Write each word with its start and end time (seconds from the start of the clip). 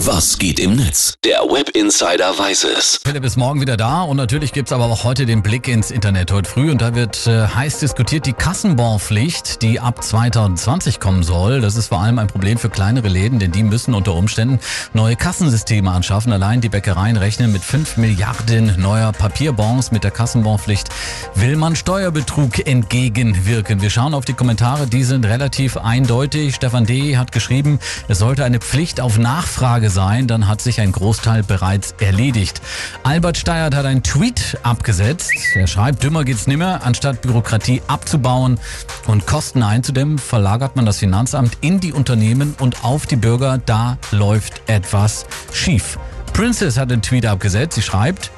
Was 0.00 0.36
geht 0.38 0.60
im 0.60 0.76
Netz? 0.76 1.14
Der 1.24 1.38
Web 1.38 1.70
Insider 1.70 2.38
weiß 2.38 2.64
es. 2.64 3.00
Philipp 3.02 3.24
ist 3.24 3.38
morgen 3.38 3.62
wieder 3.62 3.78
da 3.78 4.02
und 4.02 4.18
natürlich 4.18 4.52
gibt's 4.52 4.70
aber 4.70 4.84
auch 4.84 5.04
heute 5.04 5.24
den 5.24 5.42
Blick 5.42 5.68
ins 5.68 5.90
Internet 5.90 6.30
heute 6.32 6.50
früh 6.50 6.70
und 6.70 6.82
da 6.82 6.94
wird 6.94 7.26
äh, 7.26 7.46
heiß 7.46 7.78
diskutiert 7.78 8.26
die 8.26 8.34
Kassenbonpflicht, 8.34 9.62
die 9.62 9.80
ab 9.80 10.04
2020 10.04 11.00
kommen 11.00 11.22
soll. 11.22 11.62
Das 11.62 11.76
ist 11.76 11.88
vor 11.88 12.00
allem 12.00 12.18
ein 12.18 12.26
Problem 12.26 12.58
für 12.58 12.68
kleinere 12.68 13.08
Läden, 13.08 13.38
denn 13.38 13.52
die 13.52 13.62
müssen 13.62 13.94
unter 13.94 14.14
Umständen 14.14 14.60
neue 14.92 15.16
Kassensysteme 15.16 15.90
anschaffen. 15.90 16.30
Allein 16.30 16.60
die 16.60 16.68
Bäckereien 16.68 17.16
rechnen 17.16 17.50
mit 17.50 17.64
5 17.64 17.96
Milliarden 17.96 18.78
neuer 18.78 19.12
Papierbons. 19.12 19.92
Mit 19.92 20.04
der 20.04 20.10
Kassenbonpflicht 20.10 20.90
will 21.36 21.56
man 21.56 21.74
Steuerbetrug 21.74 22.66
entgegenwirken. 22.66 23.80
Wir 23.80 23.88
schauen 23.88 24.12
auf 24.12 24.26
die 24.26 24.34
Kommentare, 24.34 24.86
die 24.86 25.04
sind 25.04 25.24
relativ 25.24 25.78
eindeutig. 25.78 26.54
Stefan 26.54 26.84
D. 26.84 27.16
hat 27.16 27.32
geschrieben, 27.32 27.78
es 28.08 28.18
sollte 28.18 28.44
eine 28.44 28.58
Pflicht 28.58 29.00
auf 29.00 29.16
Nachfrage 29.16 29.85
sein, 29.90 30.26
dann 30.26 30.48
hat 30.48 30.60
sich 30.60 30.80
ein 30.80 30.92
Großteil 30.92 31.42
bereits 31.42 31.94
erledigt. 32.00 32.60
Albert 33.02 33.36
Steyert 33.36 33.74
hat 33.74 33.86
einen 33.86 34.02
Tweet 34.02 34.58
abgesetzt. 34.62 35.32
Er 35.54 35.66
schreibt, 35.66 36.02
dümmer 36.02 36.24
geht's 36.24 36.46
nimmer. 36.46 36.80
Anstatt 36.84 37.22
Bürokratie 37.22 37.82
abzubauen 37.86 38.58
und 39.06 39.26
Kosten 39.26 39.62
einzudämmen, 39.62 40.18
verlagert 40.18 40.76
man 40.76 40.86
das 40.86 40.98
Finanzamt 40.98 41.58
in 41.60 41.80
die 41.80 41.92
Unternehmen 41.92 42.54
und 42.58 42.84
auf 42.84 43.06
die 43.06 43.16
Bürger. 43.16 43.58
Da 43.64 43.98
läuft 44.10 44.62
etwas 44.66 45.26
schief. 45.52 45.98
Princess 46.32 46.76
hat 46.76 46.92
einen 46.92 47.02
Tweet 47.02 47.26
abgesetzt. 47.26 47.76
Sie 47.76 47.82
schreibt, 47.82 48.30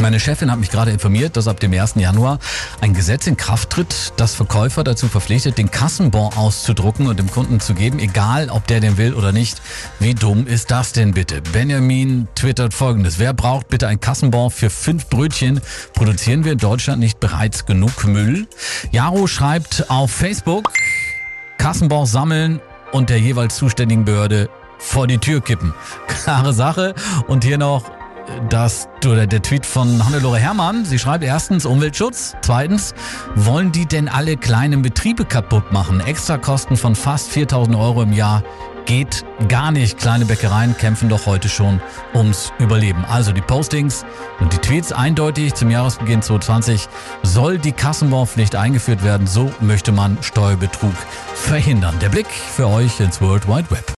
meine 0.00 0.20
Chefin 0.20 0.50
hat 0.50 0.58
mich 0.58 0.70
gerade 0.70 0.90
informiert, 0.90 1.36
dass 1.36 1.48
ab 1.48 1.60
dem 1.60 1.72
1. 1.72 1.94
Januar 1.96 2.38
ein 2.80 2.94
Gesetz 2.94 3.26
in 3.26 3.36
Kraft 3.36 3.70
tritt, 3.70 4.12
das 4.16 4.34
Verkäufer 4.34 4.84
dazu 4.84 5.08
verpflichtet, 5.08 5.58
den 5.58 5.70
Kassenbon 5.70 6.32
auszudrucken 6.34 7.06
und 7.06 7.18
dem 7.18 7.30
Kunden 7.30 7.60
zu 7.60 7.74
geben, 7.74 7.98
egal 7.98 8.50
ob 8.50 8.66
der 8.66 8.80
den 8.80 8.96
will 8.96 9.14
oder 9.14 9.32
nicht. 9.32 9.60
Wie 9.98 10.14
dumm 10.14 10.46
ist 10.46 10.70
das 10.70 10.92
denn 10.92 11.12
bitte? 11.12 11.40
Benjamin 11.52 12.28
twittert 12.34 12.74
folgendes. 12.74 13.18
Wer 13.18 13.32
braucht 13.32 13.68
bitte 13.68 13.88
ein 13.88 14.00
Kassenbon 14.00 14.50
für 14.50 14.70
fünf 14.70 15.08
Brötchen? 15.08 15.60
Produzieren 15.94 16.44
wir 16.44 16.52
in 16.52 16.58
Deutschland 16.58 17.00
nicht 17.00 17.20
bereits 17.20 17.66
genug 17.66 18.04
Müll? 18.04 18.46
Jaro 18.90 19.26
schreibt 19.26 19.90
auf 19.90 20.10
Facebook, 20.10 20.72
Kassenbon 21.58 22.06
sammeln 22.06 22.60
und 22.92 23.10
der 23.10 23.18
jeweils 23.18 23.56
zuständigen 23.56 24.04
Behörde 24.04 24.48
vor 24.78 25.06
die 25.06 25.18
Tür 25.18 25.40
kippen. 25.40 25.74
Klare 26.06 26.52
Sache. 26.52 26.94
Und 27.26 27.44
hier 27.44 27.58
noch 27.58 27.97
das, 28.48 28.88
oder 29.04 29.26
der 29.26 29.42
Tweet 29.42 29.66
von 29.66 30.04
Hannelore 30.04 30.38
Hermann. 30.38 30.84
Sie 30.84 30.98
schreibt 30.98 31.24
erstens 31.24 31.66
Umweltschutz. 31.66 32.34
Zweitens, 32.42 32.94
wollen 33.34 33.72
die 33.72 33.86
denn 33.86 34.08
alle 34.08 34.36
kleinen 34.36 34.82
Betriebe 34.82 35.24
kaputt 35.24 35.72
machen? 35.72 36.00
Extrakosten 36.00 36.76
von 36.76 36.94
fast 36.94 37.30
4000 37.30 37.76
Euro 37.76 38.02
im 38.02 38.12
Jahr 38.12 38.42
geht 38.86 39.24
gar 39.48 39.70
nicht. 39.70 39.98
Kleine 39.98 40.24
Bäckereien 40.24 40.76
kämpfen 40.76 41.08
doch 41.08 41.26
heute 41.26 41.48
schon 41.48 41.80
ums 42.14 42.52
Überleben. 42.58 43.04
Also 43.04 43.32
die 43.32 43.42
Postings 43.42 44.04
und 44.40 44.52
die 44.52 44.58
Tweets 44.58 44.92
eindeutig 44.92 45.54
zum 45.54 45.70
Jahresbeginn 45.70 46.22
2020 46.22 46.88
soll 47.22 47.58
die 47.58 47.72
Kassenbonpflicht 47.72 48.56
eingeführt 48.56 49.04
werden. 49.04 49.26
So 49.26 49.52
möchte 49.60 49.92
man 49.92 50.16
Steuerbetrug 50.22 50.94
verhindern. 51.34 51.94
Der 52.00 52.08
Blick 52.08 52.28
für 52.28 52.66
euch 52.66 52.98
ins 53.00 53.20
World 53.20 53.46
Wide 53.46 53.70
Web. 53.70 53.94